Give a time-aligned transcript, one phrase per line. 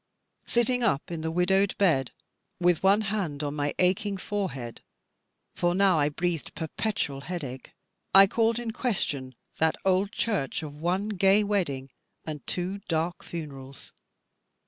[0.47, 2.11] Sitting up in the widowed bed,
[2.59, 4.81] with one hand on my aching forehead
[5.53, 7.73] for now I breathed perpetual headache
[8.11, 11.91] I called in question that old church of one gay wedding
[12.25, 13.93] and two dark funerals.